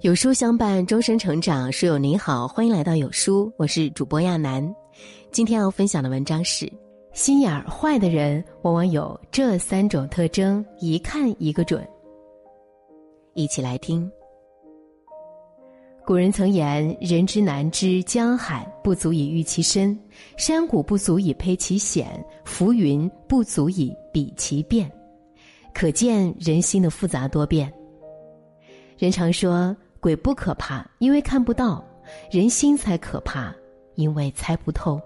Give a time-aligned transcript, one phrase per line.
[0.00, 1.72] 有书相伴，终身成长。
[1.72, 4.72] 书友您好，欢迎来到有书，我是主播亚楠。
[5.32, 6.72] 今天要分享的文章是：
[7.12, 11.84] 心眼儿坏的人往往有这三种特征，一看一个准。
[13.34, 14.08] 一起来听。
[16.06, 19.94] 古人曾言：“人之难知江海，不足以喻其深；
[20.36, 24.90] 山谷不足以窥其险，浮云不足以比其变。”
[25.78, 27.72] 可见人心的复杂多变。
[28.98, 29.76] 人常说。
[30.00, 31.84] 鬼不可怕，因为看不到；
[32.30, 33.52] 人心才可怕，
[33.96, 35.00] 因为猜不透。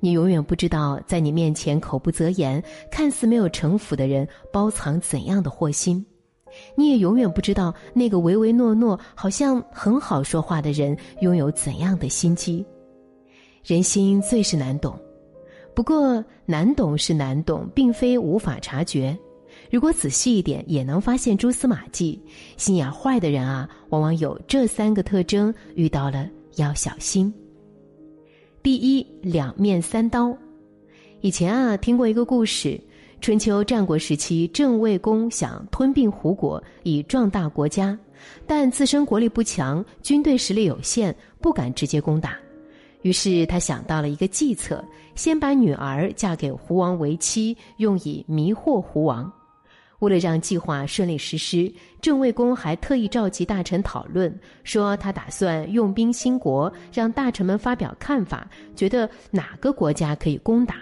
[0.00, 6.02] 你永远不知道，在你面前口不择言、看似没有城府的人，包藏怎样的祸心；
[6.74, 12.64] 你也永远不知道，那个唯唯诺诺、好像很好说话的人，拥有怎样的心机。
[13.62, 14.98] 人心最是难懂，
[15.74, 19.16] 不过难懂是难懂，并非无法察觉。
[19.70, 22.20] 如果仔细一点，也能发现蛛丝马迹。
[22.56, 27.32] 心眼坏的人啊，往往有这三个特征，遇到了要小心。
[28.62, 30.36] 第一，两面三刀。
[31.20, 32.80] 以前啊，听过一个故事：
[33.20, 37.98] 春秋战国时期，郑卫公想吞并胡国，以壮大国家，
[38.46, 42.36] 但自身国力不强，军队实力有限，不敢直接攻打。
[43.02, 44.84] 于是他想到了一个计策，
[45.14, 49.30] 先把女儿嫁给胡王为妻，用以迷惑胡王。
[50.00, 54.32] 为了让计划顺利实施，郑卫公还特意召集大臣讨论，
[54.62, 60.76] 说他打算用兵兴国，让大臣们发表看法，觉得哪个国家可以攻打。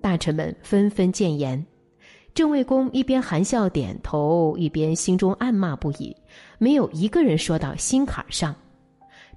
[0.00, 1.64] 大臣们纷纷谏言，
[2.34, 6.14] 郑卫公一边含笑点头，一边心中暗骂不已，
[6.58, 8.52] 没有一个人说到心坎上。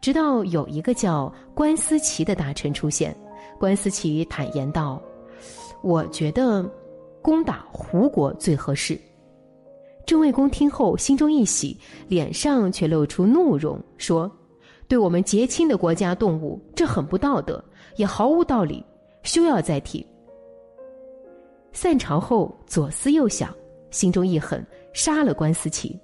[0.01, 3.15] 直到有一个叫关思齐的大臣出现，
[3.59, 4.99] 关思齐坦言道
[5.83, 6.67] ：“我觉得。”
[7.27, 8.97] 攻打胡国最合适。
[10.05, 14.31] 郑卫公听后心中一喜，脸上却露出怒容，说
[14.87, 17.61] ：“对我们结亲的国家动物，这很不道德，
[17.97, 18.81] 也毫无道理，
[19.23, 20.07] 休要再提。”
[21.73, 23.53] 散朝后左思右想，
[23.91, 25.99] 心中一狠，杀了关思齐。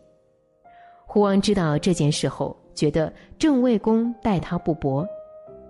[1.05, 5.07] 胡王知道这件事后，觉得郑卫公待他不薄。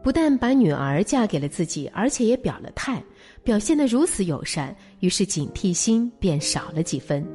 [0.02, 3.02] 不但把女儿嫁给了自己，而且也表了态，
[3.44, 7.26] 表现得如此友善，于是警惕心便少了几分。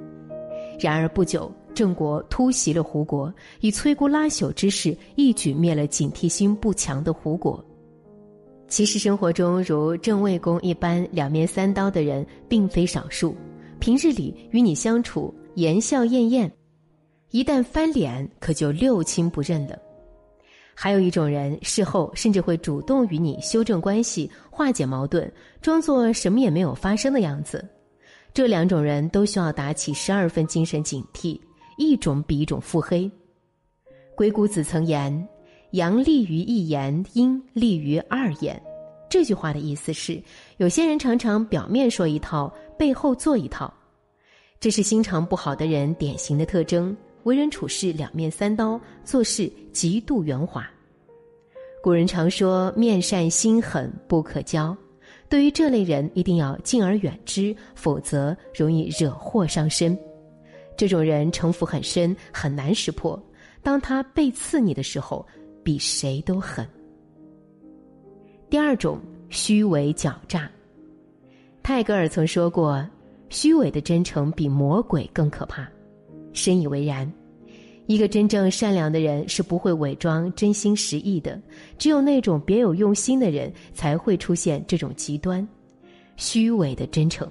[0.81, 7.65] 然而不久，郑国突袭了胡国，以摧枯拉朽之势一举灭了警惕心不强的胡国。
[8.69, 13.34] 其实生活中如郑卫公一般两面三刀的人并非少数，
[13.78, 16.53] 平日里与你相处言笑晏晏，
[17.31, 19.78] 一旦翻脸可就六亲不认了。
[20.81, 25.28] 还有一种人，事后甚至会主动与你修正关系、化解矛盾，
[25.61, 27.69] 装作什么也没有发生的样子。
[28.33, 31.37] 这两种人都需要打起十二分精神警惕，
[31.78, 33.11] 一种比一种腹黑。
[34.15, 35.28] 鬼谷子曾言
[35.75, 38.62] ：“阳利于一言，阴利于二言。”
[39.11, 40.22] 这句话的意思是，
[40.59, 43.75] 有些人常常表面说一套，背后做一套，
[44.61, 46.97] 这是心肠不好的人典型的特征。
[47.25, 50.69] 为人处事两面三刀，做事极度圆滑。
[51.83, 54.77] 古人常说“面善心狠不可交”，
[55.29, 59.97] 对于这类人一定要敬而远之，否则容易惹祸上身。
[60.77, 63.21] 这种人城府很深，很难识破。
[63.62, 65.27] 当他背刺你的时候，
[65.62, 66.67] 比谁都狠。
[68.49, 68.99] 第二种，
[69.29, 70.50] 虚伪狡诈。
[71.62, 72.85] 泰戈尔曾说过
[73.29, 75.69] ：“虚伪的真诚比魔鬼更可怕。”
[76.38, 77.12] 深以为然。
[77.87, 81.41] 一个真正善良的人是不会伪装真心实意的，
[81.78, 85.47] 只有那种别有用心的人才会出现这种极端、
[86.16, 87.26] 虚伪的真诚。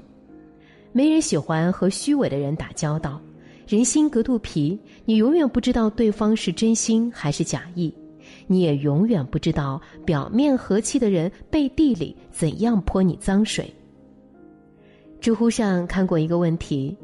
[0.92, 3.22] 没人喜欢和虚伪的人打交道，
[3.68, 7.94] 人心隔肚皮，你永远不知道对方是真心还是假意，
[8.48, 13.72] 你也永远不知道表面和气的人背地里怎样泼你脏水。
[15.22, 16.98] 知乎上看过一个问题。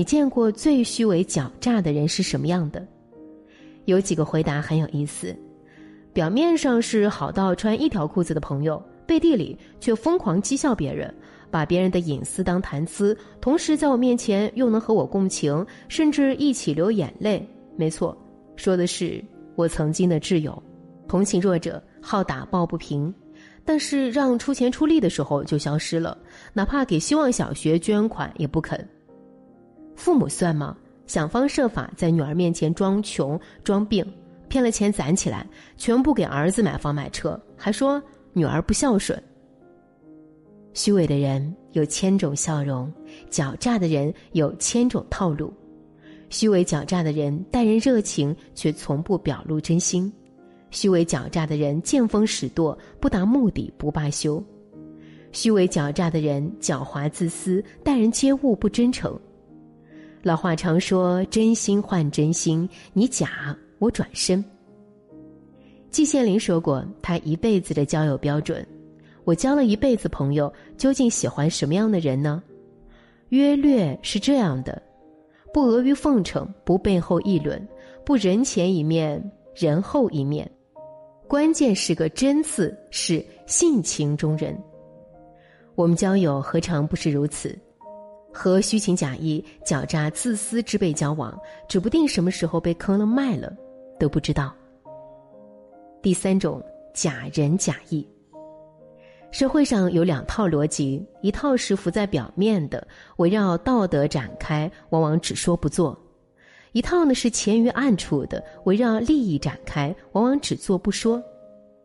[0.00, 2.82] 你见过最虚伪狡诈的人是什么样的？
[3.84, 5.36] 有几个回答很有意思：
[6.14, 11.14] 表面上是好到穿一条裤子的朋友，背地里却疯狂讥笑别人，
[11.50, 17.46] 把别人的隐私当谈资，同时在我面前又能和我共情，甚至一起流眼泪。
[17.76, 18.16] 没错，
[18.56, 19.22] 说的是
[19.54, 20.62] 我曾经的挚友，
[21.06, 23.14] 同情弱者，好打抱不平，
[23.66, 26.16] 但是让出钱出力的时候就消失了，
[26.54, 28.82] 哪怕给希望小学捐款也不肯。
[30.00, 30.74] 父母算吗？
[31.06, 34.02] 想方设法在女儿面前装穷装病，
[34.48, 38.02] 骗了钱攒起来，全部给儿子买房买车，还说
[38.32, 39.22] 女儿不孝顺。
[40.72, 42.90] 虚伪的人有千种笑容，
[43.30, 45.52] 狡诈的人有千种套路。
[46.30, 50.10] 虚伪狡诈的人待人热情，却从不表露真心；
[50.70, 54.42] 虚伪狡诈的人见风使舵，不达目的不罢休；
[55.30, 59.20] 虚伪狡诈的人狡猾自私，待人接物不真诚。
[60.22, 64.44] 老话常说：“真心换真心，你假我转身。”
[65.90, 68.64] 季羡林说过，他一辈子的交友标准：
[69.24, 72.42] 我交了一辈子朋友，究竟喜欢什么样的人呢？
[73.30, 74.80] 约略是这样的。
[75.52, 77.66] 不阿谀奉承，不背后议论，
[78.04, 79.20] 不人前一面
[79.54, 80.48] 人后一面，
[81.26, 84.56] 关键是个“真”字，是性情中人。
[85.74, 87.58] 我们交友何尝不是如此？
[88.32, 91.38] 和虚情假意、狡诈自私之辈交往，
[91.68, 93.52] 指不定什么时候被坑了卖了，
[93.98, 94.54] 都不知道。
[96.02, 96.62] 第三种
[96.94, 98.06] 假仁假义。
[99.30, 102.84] 社会上有两套逻辑，一套是浮在表面的，
[103.18, 105.96] 围绕道德展开，往往只说不做；
[106.72, 111.22] 一套呢是潜于暗处的，围绕利益展开，往往只做不说。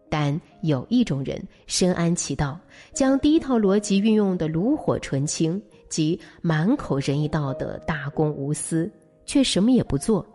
[0.10, 2.60] 但有一种人深谙其道，
[2.94, 8.92] 将第一套逻辑运用的炉火纯青，即满口仁义道德、大公无私，
[9.26, 10.26] 却什么也不做。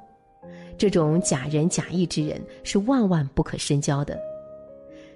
[0.78, 4.18] 这种假仁假义之人是万万不可深交的。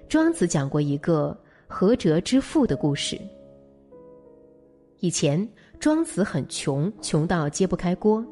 [0.07, 1.37] 庄子讲过一个。
[1.67, 3.19] 何哲之父的故事。
[4.99, 5.45] 以前
[5.79, 8.23] 庄子很穷，穷到揭不开锅，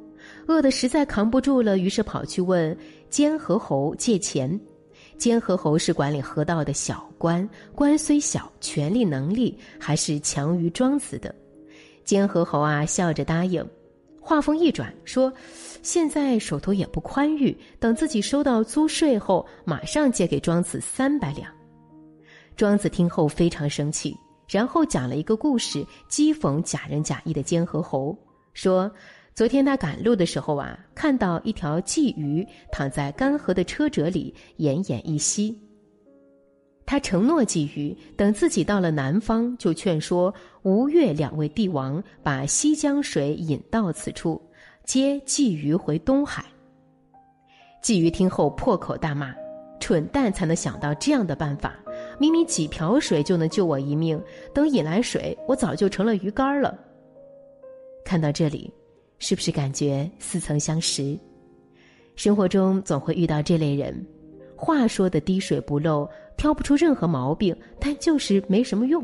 [0.47, 2.77] 饿得实在扛不住了，于是跑去问
[3.09, 4.57] 监河侯借钱。
[5.17, 11.33] 监河侯是管理河道的小官，官虽小，权力能力还是强于庄子的。
[12.03, 13.65] 监河侯啊，笑着答应。
[14.19, 15.31] 话锋一转，说
[15.83, 21.51] ：“现在手头也不宽裕，等自己收到租税后，马上借给庄子三百两。”
[22.55, 24.15] 庄子听后非常生气，
[24.47, 28.17] 然后讲了一个故事，讥讽假仁假义的监河侯，
[28.53, 28.89] 说：
[29.35, 35.59] 昨天他赶路的时候啊，看到一条鲫鱼躺在干涸的车辙里，奄奄一息。
[36.85, 40.33] 他承诺鲫鱼，等自己到了南方，就劝说
[40.63, 44.41] 吴越两位帝王把西江水引到此处，
[44.83, 46.43] 接鲫鱼回东海。
[47.81, 49.33] 鲫鱼听后破口大骂
[49.79, 51.73] ：“蠢蛋才能想到这样的办法！”
[52.19, 54.21] 明明几瓢水就能救我一命，
[54.53, 56.77] 等引来水，我早就成了鱼干了。
[58.05, 58.71] 看到这里，
[59.19, 61.17] 是不是感觉似曾相识？
[62.15, 64.05] 生活中总会遇到这类人，
[64.55, 66.07] 话说的滴水不漏，
[66.37, 69.03] 挑不出任何毛病，但就是没什么用。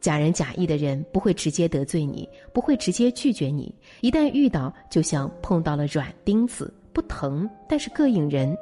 [0.00, 8.56] 假仁假义的人不会直接得罪你，不会直接拒绝你，一旦遇到，就像碰到了软钉子，不疼，但是膈应人。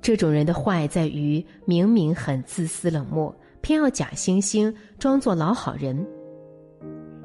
[0.00, 6.06] 这种人的坏在于，明明很自私冷漠，偏要假惺惺装作老好人。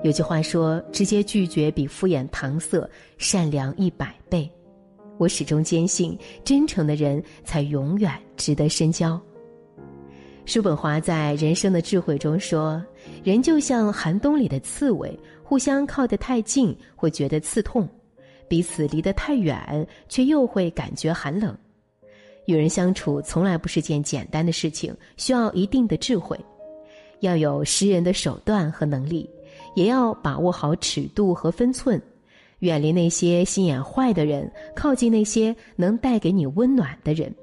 [0.03, 2.85] 有句话说：“直接拒绝比敷衍搪塞
[3.17, 4.49] 善良一百倍。”
[5.17, 9.21] 我始终坚信，真诚的人才永远值得深交。
[10.45, 12.83] 叔本华在《人生的智慧》中说
[13.23, 17.87] ：“人就像寒冬里的刺猬，互相靠得太近会觉得刺痛，
[18.47, 21.57] 彼此离得太远却又会感觉寒冷。”
[22.45, 26.37] 与人相处从来不是件简单的事情，需要一定的智慧，
[27.21, 29.29] 要有识人的手段和能力，
[29.75, 31.99] 也要把握好尺度和分寸，
[32.59, 37.33] 远离那些心眼坏的人，靠近那些能带给你温暖的人。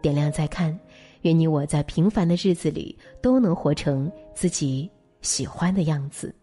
[0.00, 0.78] 点亮再看，
[1.22, 6.34] 愿你我在平凡的日子里都能活成自己喜欢的样子。